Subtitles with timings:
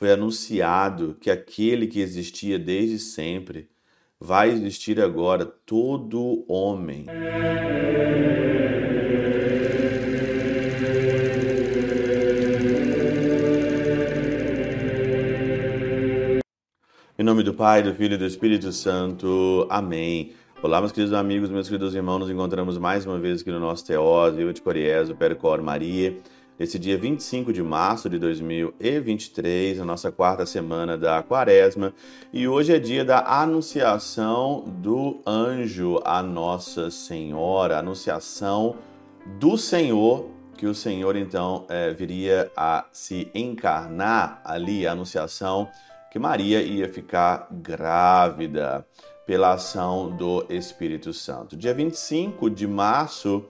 [0.00, 3.68] foi anunciado que aquele que existia desde sempre
[4.18, 7.04] vai existir agora todo homem.
[17.18, 19.66] Em nome do Pai, do Filho e do Espírito Santo.
[19.68, 20.32] Amém.
[20.62, 23.86] Olá, meus queridos amigos, meus queridos irmãos, nos encontramos mais uma vez aqui no nosso
[23.86, 26.18] Teós, Viva de Coriés, o Percor Maria,
[26.60, 31.94] nesse dia 25 de março de 2023, na nossa quarta semana da quaresma,
[32.34, 38.76] e hoje é dia da anunciação do anjo a Nossa Senhora, anunciação
[39.38, 45.66] do Senhor, que o Senhor então é, viria a se encarnar ali, a anunciação
[46.12, 48.86] que Maria ia ficar grávida
[49.24, 51.56] pela ação do Espírito Santo.
[51.56, 53.48] Dia 25 de março,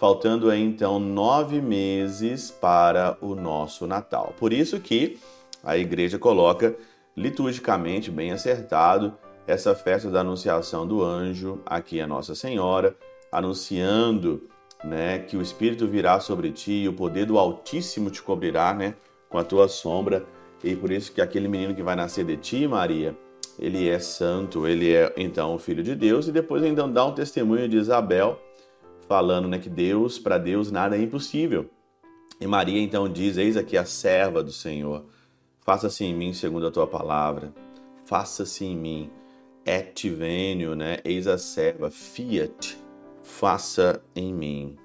[0.00, 4.34] faltando aí então nove meses para o nosso Natal.
[4.38, 5.18] Por isso que
[5.62, 6.74] a igreja coloca
[7.14, 9.12] liturgicamente bem acertado
[9.46, 12.96] essa festa da anunciação do anjo aqui a Nossa Senhora,
[13.30, 14.48] anunciando
[14.82, 18.94] né, que o Espírito virá sobre ti e o poder do Altíssimo te cobrirá né,
[19.28, 20.24] com a tua sombra
[20.64, 23.14] e por isso que aquele menino que vai nascer de ti, Maria,
[23.58, 27.12] ele é santo, ele é então o filho de Deus, e depois ainda dá um
[27.12, 28.40] testemunho de Isabel,
[29.10, 31.68] falando né, que Deus, para Deus, nada é impossível.
[32.40, 35.04] E Maria então diz: Eis aqui a serva do Senhor,
[35.62, 37.52] faça-se em mim segundo a tua palavra,
[38.04, 39.10] faça-se em mim,
[39.66, 40.98] et venio, né?
[41.04, 42.78] Eis a serva, fiat,
[43.20, 44.76] faça em mim.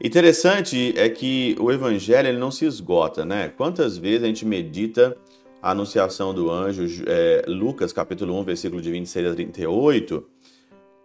[0.00, 3.48] Interessante é que o evangelho ele não se esgota, né?
[3.48, 5.16] Quantas vezes a gente medita
[5.60, 10.24] a anunciação do anjo, é, Lucas capítulo 1, versículo de 26 a 38,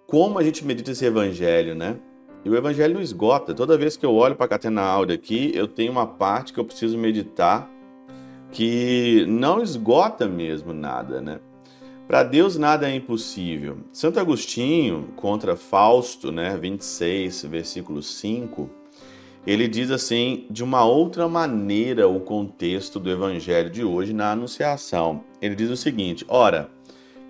[0.06, 2.00] como a gente medita esse evangelho, né?
[2.46, 3.56] E o evangelho não esgota.
[3.56, 6.60] Toda vez que eu olho para a catena áurea aqui, eu tenho uma parte que
[6.60, 7.68] eu preciso meditar
[8.52, 11.40] que não esgota mesmo nada, né?
[12.08, 13.80] Para Deus nada é impossível.
[13.92, 18.70] Santo Agostinho, contra Fausto, né, 26, versículo 5,
[19.46, 25.24] ele diz assim, de uma outra maneira, o contexto do evangelho de hoje na Anunciação.
[25.42, 26.70] Ele diz o seguinte: Ora,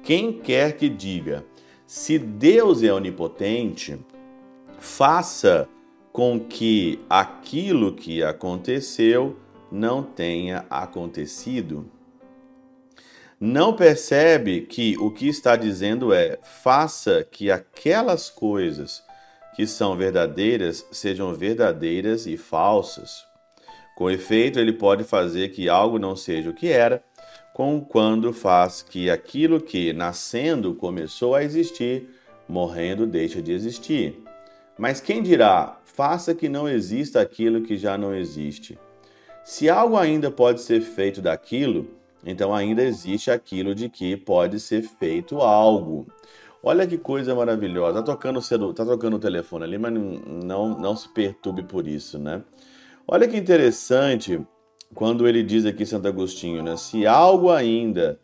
[0.04, 1.46] quem quer que diga,
[1.88, 3.98] se Deus é onipotente,
[4.80, 5.68] faça
[6.12, 9.38] com que aquilo que aconteceu
[9.72, 11.92] não tenha acontecido.
[13.40, 19.04] Não percebe que o que está dizendo é: faça que aquelas coisas
[19.56, 23.26] que são verdadeiras sejam verdadeiras e falsas.
[23.96, 27.04] Com efeito, ele pode fazer que algo não seja o que era,
[27.54, 32.10] com quando faz que aquilo que, nascendo, começou a existir,
[32.50, 34.25] morrendo, deixa de existir.
[34.78, 38.78] Mas quem dirá, faça que não exista aquilo que já não existe?
[39.44, 41.88] Se algo ainda pode ser feito daquilo,
[42.26, 46.08] então ainda existe aquilo de que pode ser feito algo.
[46.62, 48.00] Olha que coisa maravilhosa.
[48.00, 48.74] Tá tocando o, celu...
[48.74, 52.42] tá tocando o telefone ali, mas não, não se perturbe por isso, né?
[53.08, 54.42] Olha que interessante
[54.96, 56.76] quando ele diz aqui, Santo Agostinho, né?
[56.76, 58.20] Se algo ainda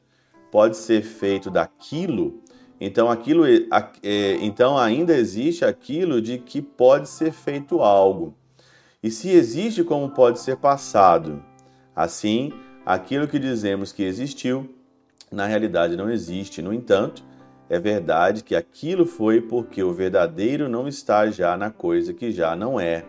[0.52, 2.42] pode ser feito daquilo,
[2.84, 8.36] então aquilo é, então ainda existe aquilo de que pode ser feito algo.
[9.04, 11.44] E se existe como pode ser passado.
[11.96, 12.52] Assim,
[12.84, 14.68] aquilo que dizemos que existiu,
[15.32, 16.60] na realidade não existe.
[16.60, 17.24] No entanto,
[17.70, 22.56] é verdade que aquilo foi porque o verdadeiro não está já na coisa que já
[22.56, 23.06] não é,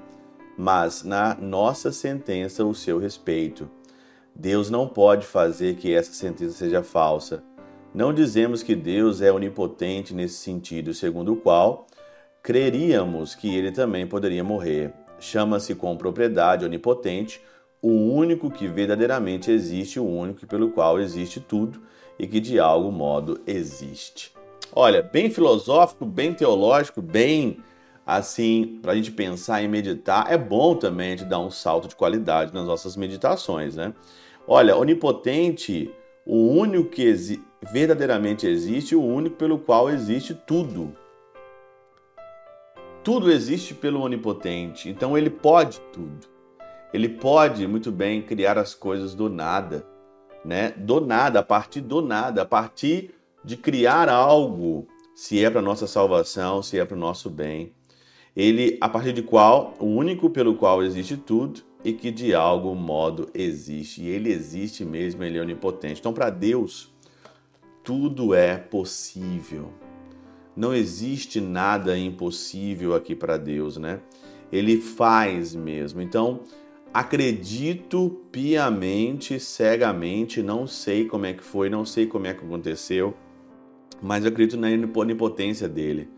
[0.55, 3.71] mas na nossa sentença o seu respeito.
[4.35, 7.43] Deus não pode fazer que essa sentença seja falsa.
[7.95, 11.87] Não dizemos que Deus é onipotente nesse sentido, segundo o qual
[12.43, 14.95] creríamos que ele também poderia morrer.
[15.21, 17.41] Chama-se com propriedade onipotente
[17.83, 21.83] o único que verdadeiramente existe, o único pelo qual existe tudo
[22.19, 24.33] e que de algum modo existe.
[24.75, 27.59] Olha, bem filosófico, bem teológico, bem
[28.07, 30.33] assim, para a gente pensar e meditar.
[30.33, 33.93] É bom também de dar um salto de qualidade nas nossas meditações, né?
[34.49, 35.91] Olha, onipotente,
[36.25, 40.97] o único que exi verdadeiramente existe, o único pelo qual existe tudo.
[43.05, 46.27] Tudo existe pelo onipotente, então ele pode tudo.
[46.93, 49.87] Ele pode muito bem criar as coisas do nada,
[50.45, 50.71] né?
[50.77, 53.15] Do nada, a partir do nada, a partir
[53.45, 57.73] de criar algo, se é para nossa salvação, se é para o nosso bem.
[58.37, 62.75] Ele, a partir de qual, o único pelo qual existe tudo e que de algum
[62.75, 64.03] modo existe.
[64.03, 66.01] E ele existe mesmo, ele é onipotente.
[66.01, 66.93] Então, para Deus,
[67.83, 69.73] tudo é possível.
[70.57, 74.01] Não existe nada impossível aqui para Deus, né?
[74.53, 76.01] Ele faz mesmo.
[76.01, 76.41] Então,
[76.93, 83.15] acredito piamente, cegamente, não sei como é que foi, não sei como é que aconteceu,
[84.01, 86.09] mas eu acredito na onipotência dele.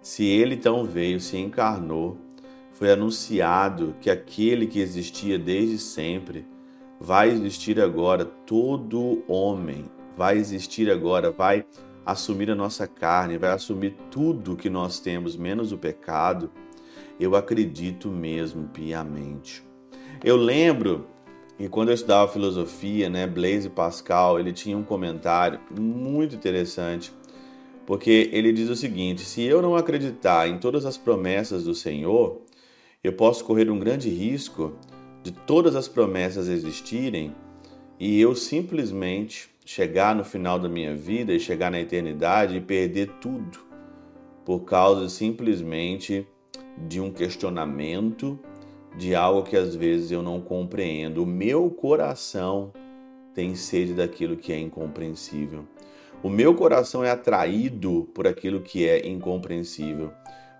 [0.00, 2.18] Se ele então veio, se encarnou,
[2.72, 6.46] foi anunciado que aquele que existia desde sempre
[7.00, 9.84] vai existir agora, todo homem
[10.18, 11.64] vai existir agora, vai
[12.04, 16.50] assumir a nossa carne, vai assumir tudo que nós temos, menos o pecado.
[17.20, 19.64] Eu acredito mesmo piamente.
[20.24, 21.06] Eu lembro
[21.56, 27.12] que quando eu estudava filosofia, né, Blaise Pascal, ele tinha um comentário muito interessante,
[27.86, 32.42] porque ele diz o seguinte: se eu não acreditar em todas as promessas do Senhor,
[33.04, 34.72] eu posso correr um grande risco
[35.22, 37.32] de todas as promessas existirem
[37.98, 43.10] e eu simplesmente chegar no final da minha vida e chegar na eternidade e perder
[43.20, 43.58] tudo
[44.44, 46.26] por causa simplesmente
[46.86, 48.38] de um questionamento
[48.96, 51.22] de algo que às vezes eu não compreendo.
[51.22, 52.72] O meu coração
[53.34, 55.64] tem sede daquilo que é incompreensível.
[56.22, 60.10] O meu coração é atraído por aquilo que é incompreensível.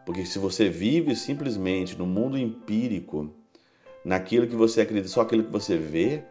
[0.05, 3.31] Porque se você vive simplesmente no mundo empírico,
[4.05, 6.23] naquilo que você acredita, só aquilo que você vê,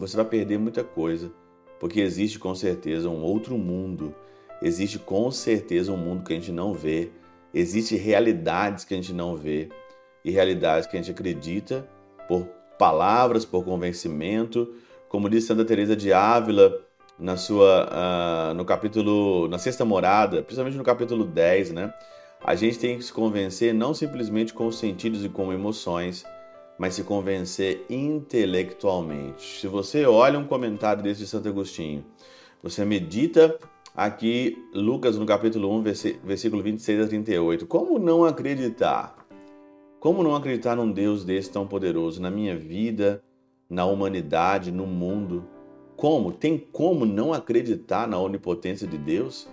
[0.00, 1.30] você vai perder muita coisa.
[1.78, 4.14] Porque existe com certeza um outro mundo.
[4.62, 7.10] Existe com certeza um mundo que a gente não vê.
[7.52, 9.68] Existem realidades que a gente não vê
[10.24, 11.88] e realidades que a gente acredita
[12.28, 12.46] por
[12.78, 14.74] palavras, por convencimento,
[15.08, 16.80] como diz Santa Teresa de Ávila
[17.18, 21.92] na sua uh, no capítulo na sexta morada, principalmente no capítulo 10, né?
[22.42, 26.24] A gente tem que se convencer não simplesmente com os sentidos e com emoções,
[26.80, 29.60] mas se convencer intelectualmente.
[29.60, 32.02] Se você olha um comentário desse de Santo Agostinho,
[32.62, 33.58] você medita
[33.94, 35.82] aqui Lucas no capítulo 1,
[36.24, 37.66] versículo 26 a 38.
[37.66, 39.14] Como não acreditar?
[40.00, 43.22] Como não acreditar num Deus desse tão poderoso na minha vida,
[43.68, 45.44] na humanidade, no mundo?
[45.96, 46.32] Como?
[46.32, 49.46] Tem como não acreditar na onipotência de Deus?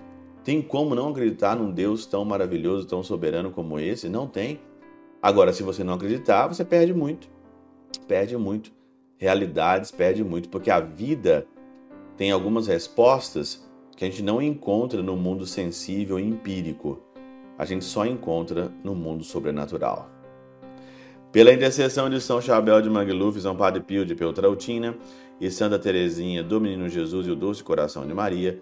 [0.45, 4.07] Tem como não acreditar num Deus tão maravilhoso, tão soberano como esse?
[4.07, 4.61] Não tem.
[5.21, 7.27] Agora, se você não acreditar, você perde muito.
[8.07, 8.71] Perde muito.
[9.17, 11.47] Realidades perde muito, porque a vida
[12.15, 17.01] tem algumas respostas que a gente não encontra no mundo sensível e empírico.
[17.57, 20.09] A gente só encontra no mundo sobrenatural.
[21.31, 24.95] Pela intercessão de São Chabel de Mangluf, São Padre Pio de Peltrautina
[25.41, 28.61] e Santa Teresinha do Menino Jesus e o Doce Coração de Maria,